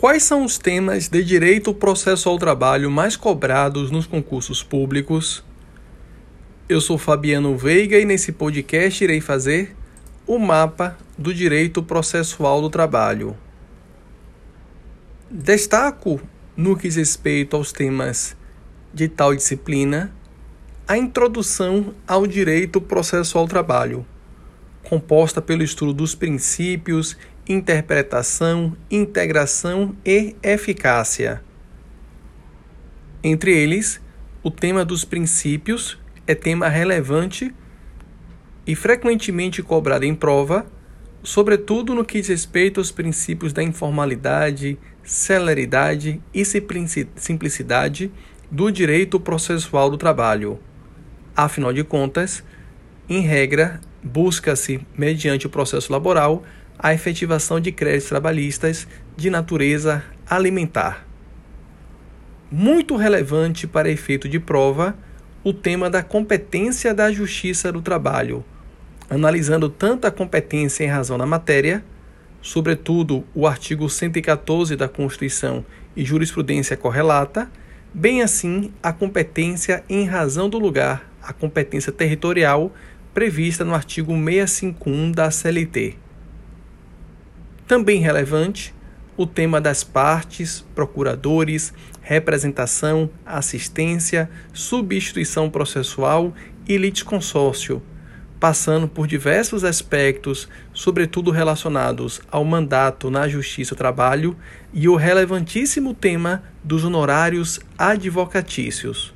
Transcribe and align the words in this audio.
Quais 0.00 0.22
são 0.22 0.46
os 0.46 0.56
temas 0.56 1.10
de 1.10 1.22
direito 1.22 1.74
processo 1.74 2.30
ao 2.30 2.38
trabalho 2.38 2.90
mais 2.90 3.16
cobrados 3.16 3.90
nos 3.90 4.06
concursos 4.06 4.62
públicos? 4.62 5.44
Eu 6.66 6.80
sou 6.80 6.96
Fabiano 6.96 7.54
Veiga 7.54 7.98
e 7.98 8.06
nesse 8.06 8.32
podcast 8.32 9.04
irei 9.04 9.20
fazer 9.20 9.76
o 10.26 10.38
mapa 10.38 10.96
do 11.18 11.34
direito 11.34 11.82
processual 11.82 12.62
do 12.62 12.70
trabalho. 12.70 13.36
Destaco, 15.30 16.18
no 16.56 16.78
que 16.78 16.88
diz 16.88 16.96
respeito 16.96 17.54
aos 17.54 17.70
temas 17.70 18.34
de 18.94 19.06
tal 19.06 19.36
disciplina, 19.36 20.10
a 20.88 20.96
introdução 20.96 21.92
ao 22.08 22.26
direito 22.26 22.80
processual 22.80 23.44
do 23.44 23.50
trabalho, 23.50 24.06
composta 24.82 25.42
pelo 25.42 25.62
estudo 25.62 25.92
dos 25.92 26.14
princípios 26.14 27.18
interpretação, 27.52 28.76
integração 28.88 29.96
e 30.06 30.36
eficácia. 30.40 31.42
Entre 33.24 33.52
eles, 33.52 34.00
o 34.40 34.52
tema 34.52 34.84
dos 34.84 35.04
princípios 35.04 35.98
é 36.28 36.34
tema 36.34 36.68
relevante 36.68 37.52
e 38.64 38.76
frequentemente 38.76 39.64
cobrado 39.64 40.04
em 40.04 40.14
prova, 40.14 40.64
sobretudo 41.24 41.92
no 41.92 42.04
que 42.04 42.20
diz 42.20 42.28
respeito 42.28 42.78
aos 42.78 42.92
princípios 42.92 43.52
da 43.52 43.64
informalidade, 43.64 44.78
celeridade 45.02 46.22
e 46.32 46.44
simplicidade 47.16 48.12
do 48.48 48.70
direito 48.70 49.18
processual 49.18 49.90
do 49.90 49.98
trabalho. 49.98 50.60
Afinal 51.34 51.72
de 51.72 51.82
contas, 51.82 52.44
em 53.08 53.22
regra, 53.22 53.80
busca-se, 54.02 54.86
mediante 54.96 55.48
o 55.48 55.50
processo 55.50 55.92
laboral, 55.92 56.44
a 56.82 56.94
efetivação 56.94 57.60
de 57.60 57.70
créditos 57.70 58.08
trabalhistas 58.08 58.88
de 59.14 59.28
natureza 59.28 60.02
alimentar. 60.28 61.06
Muito 62.50 62.96
relevante 62.96 63.66
para 63.66 63.90
efeito 63.90 64.28
de 64.28 64.40
prova, 64.40 64.96
o 65.44 65.52
tema 65.52 65.90
da 65.90 66.02
competência 66.02 66.94
da 66.94 67.12
Justiça 67.12 67.70
do 67.70 67.82
Trabalho, 67.82 68.42
analisando 69.10 69.68
tanto 69.68 70.06
a 70.06 70.10
competência 70.10 70.82
em 70.82 70.88
razão 70.88 71.18
da 71.18 71.26
matéria, 71.26 71.84
sobretudo 72.40 73.24
o 73.34 73.46
artigo 73.46 73.88
114 73.88 74.74
da 74.74 74.88
Constituição 74.88 75.64
e 75.94 76.02
jurisprudência 76.02 76.76
correlata, 76.78 77.50
bem 77.92 78.22
assim 78.22 78.72
a 78.82 78.92
competência 78.92 79.84
em 79.88 80.06
razão 80.06 80.48
do 80.48 80.58
lugar, 80.58 81.10
a 81.22 81.32
competência 81.32 81.92
territorial 81.92 82.72
prevista 83.12 83.64
no 83.64 83.74
artigo 83.74 84.12
651 84.12 85.12
da 85.12 85.30
CLT. 85.30 86.09
Também 87.70 88.00
relevante, 88.00 88.74
o 89.16 89.24
tema 89.24 89.60
das 89.60 89.84
partes, 89.84 90.66
procuradores, 90.74 91.72
representação, 92.02 93.08
assistência, 93.24 94.28
substituição 94.52 95.48
processual 95.48 96.34
e 96.66 96.76
litisconsórcio, 96.76 97.80
passando 98.40 98.88
por 98.88 99.06
diversos 99.06 99.62
aspectos, 99.62 100.48
sobretudo 100.74 101.30
relacionados 101.30 102.20
ao 102.28 102.44
mandato 102.44 103.08
na 103.08 103.28
Justiça 103.28 103.76
do 103.76 103.78
Trabalho 103.78 104.36
e 104.74 104.88
o 104.88 104.96
relevantíssimo 104.96 105.94
tema 105.94 106.42
dos 106.64 106.82
honorários 106.82 107.60
advocatícios. 107.78 109.14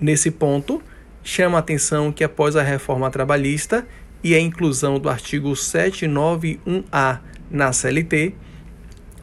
Nesse 0.00 0.32
ponto, 0.32 0.82
chama 1.22 1.58
a 1.58 1.60
atenção 1.60 2.10
que 2.10 2.24
após 2.24 2.56
a 2.56 2.62
reforma 2.64 3.08
trabalhista 3.08 3.86
e 4.24 4.34
a 4.34 4.40
inclusão 4.40 4.98
do 4.98 5.08
artigo 5.08 5.52
791-A 5.52 7.20
na 7.50 7.72
CLT, 7.72 8.34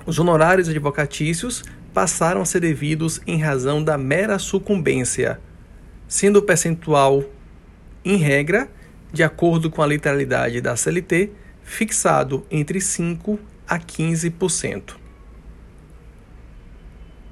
os 0.05 0.19
honorários 0.19 0.69
advocatícios 0.69 1.63
passaram 1.93 2.41
a 2.41 2.45
ser 2.45 2.59
devidos 2.59 3.21
em 3.25 3.41
razão 3.41 3.83
da 3.83 3.97
mera 3.97 4.37
sucumbência, 4.37 5.39
sendo 6.07 6.39
o 6.39 6.41
percentual, 6.41 7.23
em 8.03 8.17
regra, 8.17 8.69
de 9.11 9.23
acordo 9.23 9.71
com 9.71 9.81
a 9.81 9.87
literalidade 9.87 10.61
da 10.61 10.75
CLT, 10.75 11.31
fixado 11.63 12.45
entre 12.51 12.79
5% 12.79 13.39
a 13.67 13.79
15%. 13.79 14.95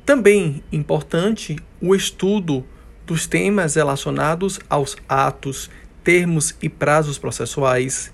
Também 0.06 0.64
importante 0.72 1.56
o 1.80 1.94
estudo 1.94 2.66
dos 3.06 3.28
temas 3.28 3.76
relacionados 3.76 4.60
aos 4.70 4.98
atos, 5.08 5.70
termos 6.04 6.56
e 6.62 6.68
prazos 6.68 7.18
processuais, 7.18 8.14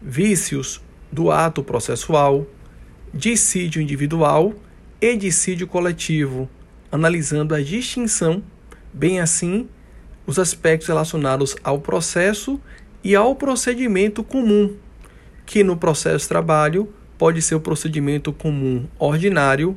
vícios 0.00 0.82
do 1.10 1.30
ato 1.30 1.62
processual, 1.62 2.46
dissídio 3.12 3.82
individual 3.82 4.54
e 5.00 5.16
dissídio 5.16 5.66
coletivo, 5.66 6.48
analisando 6.90 7.54
a 7.54 7.60
distinção, 7.60 8.42
bem 8.92 9.20
assim, 9.20 9.68
os 10.26 10.38
aspectos 10.38 10.88
relacionados 10.88 11.56
ao 11.64 11.80
processo 11.80 12.60
e 13.02 13.16
ao 13.16 13.34
procedimento 13.34 14.22
comum, 14.22 14.76
que 15.46 15.64
no 15.64 15.76
processo 15.76 16.28
trabalho 16.28 16.92
pode 17.18 17.42
ser 17.42 17.54
o 17.54 17.60
procedimento 17.60 18.32
comum 18.32 18.86
ordinário, 18.98 19.76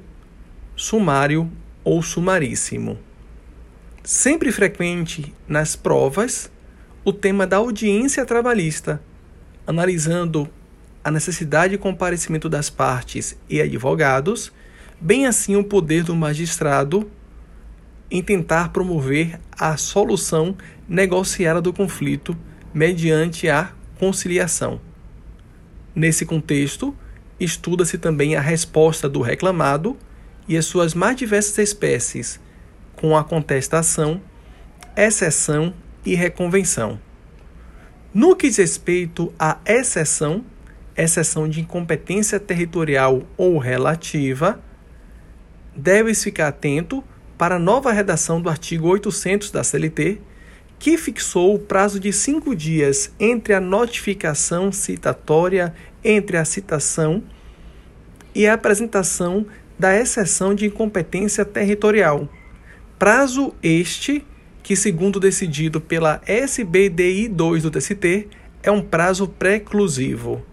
sumário 0.75 1.49
ou 1.83 2.01
sumaríssimo. 2.01 2.97
Sempre 4.03 4.51
frequente 4.51 5.33
nas 5.47 5.75
provas 5.75 6.51
o 7.05 7.11
tema 7.11 7.47
da 7.47 7.57
audiência 7.57 8.25
trabalhista, 8.25 9.01
analisando 9.65 10.49
a 11.03 11.11
necessidade 11.11 11.71
de 11.71 11.77
comparecimento 11.77 12.47
das 12.47 12.69
partes 12.69 13.37
e 13.49 13.61
advogados, 13.61 14.51
bem 14.99 15.25
assim 15.25 15.55
o 15.55 15.63
poder 15.63 16.03
do 16.03 16.15
magistrado 16.15 17.09
em 18.09 18.21
tentar 18.21 18.69
promover 18.69 19.39
a 19.51 19.75
solução 19.75 20.55
negociada 20.87 21.61
do 21.61 21.73
conflito 21.73 22.37
mediante 22.73 23.49
a 23.49 23.71
conciliação. 23.99 24.79
Nesse 25.95 26.25
contexto, 26.25 26.95
estuda-se 27.39 27.97
também 27.97 28.35
a 28.35 28.41
resposta 28.41 29.09
do 29.09 29.21
reclamado 29.21 29.97
e 30.47 30.57
as 30.57 30.65
suas 30.65 30.93
mais 30.93 31.15
diversas 31.15 31.57
espécies, 31.57 32.39
com 32.95 33.17
a 33.17 33.23
contestação, 33.23 34.21
exceção 34.95 35.73
e 36.05 36.15
reconvenção. 36.15 36.99
No 38.13 38.35
que 38.35 38.47
diz 38.47 38.57
respeito 38.57 39.33
à 39.39 39.57
exceção, 39.65 40.45
exceção 40.95 41.47
de 41.49 41.61
incompetência 41.61 42.39
territorial 42.39 43.23
ou 43.35 43.57
relativa, 43.57 44.59
deve-se 45.75 46.25
ficar 46.25 46.49
atento 46.49 47.03
para 47.37 47.55
a 47.55 47.59
nova 47.59 47.91
redação 47.91 48.41
do 48.41 48.49
artigo 48.49 48.87
800 48.87 49.51
da 49.51 49.63
CLT, 49.63 50.21
que 50.77 50.97
fixou 50.97 51.55
o 51.55 51.59
prazo 51.59 51.99
de 51.99 52.11
cinco 52.13 52.55
dias 52.55 53.11
entre 53.19 53.53
a 53.53 53.59
notificação 53.59 54.71
citatória, 54.71 55.73
entre 56.03 56.37
a 56.37 56.45
citação 56.45 57.23
e 58.35 58.45
a 58.45 58.53
apresentação 58.53 59.45
da 59.77 59.95
exceção 59.95 60.53
de 60.53 60.65
incompetência 60.65 61.43
territorial. 61.43 62.27
Prazo 62.99 63.53
este 63.63 64.25
que, 64.61 64.75
segundo 64.75 65.19
decidido 65.19 65.81
pela 65.81 66.21
SBDI 66.25 67.27
2 67.27 67.63
do 67.63 67.71
TST, 67.71 68.27
é 68.61 68.71
um 68.71 68.81
prazo 68.81 69.27
preclusivo 69.27 70.45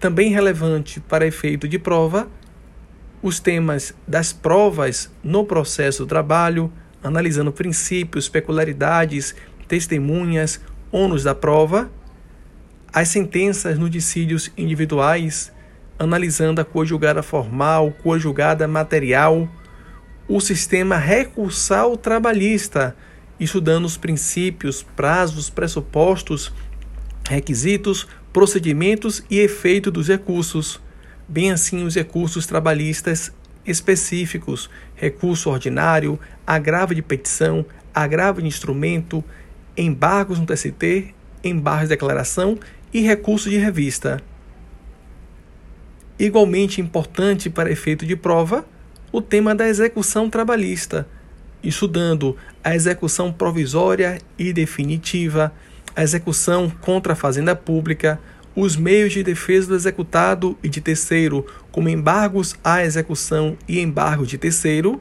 também 0.00 0.32
relevante 0.32 0.98
para 0.98 1.26
efeito 1.26 1.68
de 1.68 1.78
prova, 1.78 2.26
os 3.22 3.38
temas 3.38 3.94
das 4.08 4.32
provas 4.32 5.12
no 5.22 5.44
processo 5.44 6.04
do 6.04 6.08
trabalho, 6.08 6.72
analisando 7.04 7.52
princípios, 7.52 8.26
peculiaridades, 8.26 9.34
testemunhas, 9.68 10.58
ônus 10.90 11.24
da 11.24 11.34
prova, 11.34 11.90
as 12.92 13.08
sentenças 13.08 13.78
no 13.78 13.90
dissídios 13.90 14.50
individuais, 14.56 15.52
analisando 15.98 16.62
a 16.62 16.64
conjugada 16.64 17.22
formal, 17.22 17.92
conjugada 18.02 18.66
material, 18.66 19.46
o 20.26 20.40
sistema 20.40 20.96
recursal 20.96 21.96
trabalhista, 21.96 22.96
estudando 23.38 23.84
os 23.84 23.98
princípios, 23.98 24.82
prazos, 24.82 25.50
pressupostos, 25.50 26.52
requisitos, 27.28 28.08
procedimentos 28.32 29.22
e 29.30 29.38
efeito 29.38 29.90
dos 29.90 30.08
recursos, 30.08 30.80
bem 31.28 31.50
assim 31.50 31.84
os 31.84 31.94
recursos 31.94 32.46
trabalhistas 32.46 33.32
específicos, 33.64 34.70
recurso 34.94 35.50
ordinário, 35.50 36.18
agravo 36.46 36.94
de 36.94 37.02
petição, 37.02 37.64
agravo 37.94 38.40
de 38.40 38.48
instrumento, 38.48 39.22
embargos 39.76 40.38
no 40.38 40.46
TST, 40.46 41.14
embargos 41.42 41.88
de 41.88 41.94
declaração 41.94 42.58
e 42.92 43.00
recurso 43.00 43.48
de 43.50 43.56
revista. 43.56 44.22
Igualmente 46.18 46.80
importante 46.80 47.48
para 47.48 47.70
efeito 47.70 48.04
de 48.04 48.16
prova, 48.16 48.66
o 49.12 49.20
tema 49.20 49.54
da 49.54 49.68
execução 49.68 50.28
trabalhista, 50.30 51.08
estudando 51.62 52.36
a 52.62 52.74
execução 52.74 53.32
provisória 53.32 54.20
e 54.38 54.52
definitiva, 54.52 55.52
a 55.94 56.02
execução 56.02 56.70
contra 56.80 57.12
a 57.12 57.16
fazenda 57.16 57.54
pública, 57.54 58.20
os 58.54 58.76
meios 58.76 59.12
de 59.12 59.22
defesa 59.22 59.68
do 59.68 59.74
executado 59.74 60.58
e 60.62 60.68
de 60.68 60.80
terceiro, 60.80 61.46
como 61.70 61.88
embargos 61.88 62.54
à 62.64 62.84
execução 62.84 63.56
e 63.68 63.80
embargo 63.80 64.26
de 64.26 64.36
terceiro. 64.36 65.00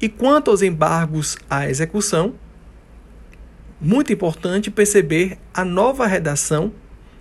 E 0.00 0.08
quanto 0.08 0.50
aos 0.50 0.62
embargos 0.62 1.36
à 1.48 1.68
execução, 1.68 2.34
muito 3.80 4.12
importante 4.12 4.70
perceber 4.70 5.38
a 5.52 5.64
nova 5.64 6.06
redação 6.06 6.72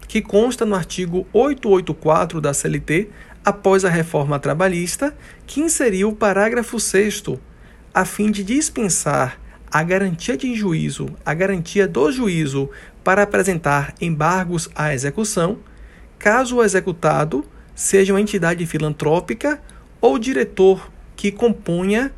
que 0.07 0.21
consta 0.21 0.65
no 0.65 0.75
artigo 0.75 1.27
884 1.33 2.39
da 2.39 2.53
CLT, 2.53 3.09
após 3.43 3.83
a 3.85 3.89
reforma 3.89 4.39
trabalhista, 4.39 5.15
que 5.45 5.61
inseriu 5.61 6.09
o 6.09 6.15
parágrafo 6.15 6.79
6 6.79 7.23
a 7.93 8.05
fim 8.05 8.31
de 8.31 8.43
dispensar 8.43 9.39
a 9.71 9.83
garantia 9.83 10.37
de 10.37 10.55
juízo, 10.55 11.09
a 11.25 11.33
garantia 11.33 11.87
do 11.87 12.11
juízo 12.11 12.69
para 13.03 13.23
apresentar 13.23 13.93
embargos 13.99 14.69
à 14.75 14.93
execução, 14.93 15.59
caso 16.17 16.57
o 16.57 16.63
executado 16.63 17.45
seja 17.75 18.13
uma 18.13 18.21
entidade 18.21 18.65
filantrópica 18.65 19.61
ou 20.01 20.17
diretor 20.17 20.89
que 21.15 21.31
componha 21.31 22.11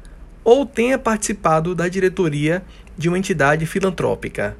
ou 0.43 0.65
tenha 0.65 0.97
participado 0.97 1.75
da 1.75 1.87
diretoria 1.87 2.63
de 2.97 3.09
uma 3.09 3.17
entidade 3.17 3.65
filantrópica. 3.65 4.55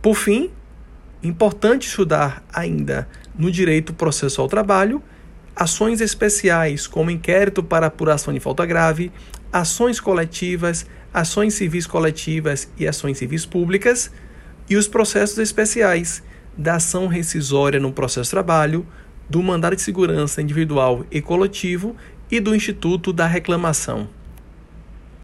Por 0.00 0.14
fim, 0.14 0.50
importante 1.22 1.86
estudar 1.86 2.42
ainda 2.52 3.08
no 3.38 3.50
direito 3.50 3.94
processual 3.94 4.46
ao 4.46 4.50
trabalho 4.50 5.02
ações 5.54 6.00
especiais 6.00 6.86
como 6.86 7.10
inquérito 7.10 7.62
para 7.62 7.86
apuração 7.86 8.32
de 8.32 8.40
falta 8.40 8.64
grave, 8.66 9.12
ações 9.52 10.00
coletivas, 10.00 10.86
ações 11.12 11.54
civis 11.54 11.86
coletivas 11.86 12.68
e 12.78 12.86
ações 12.86 13.18
civis 13.18 13.44
públicas, 13.44 14.10
e 14.68 14.76
os 14.76 14.88
processos 14.88 15.38
especiais 15.38 16.22
da 16.56 16.76
ação 16.76 17.06
rescisória 17.06 17.80
no 17.80 17.92
processo 17.92 18.28
de 18.28 18.30
trabalho, 18.30 18.86
do 19.28 19.42
mandado 19.42 19.76
de 19.76 19.82
segurança 19.82 20.42
individual 20.42 21.04
e 21.10 21.20
coletivo 21.20 21.96
e 22.30 22.40
do 22.40 22.54
Instituto 22.54 23.12
da 23.12 23.26
Reclamação. 23.26 24.08